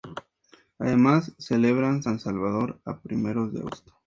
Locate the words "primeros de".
2.99-3.59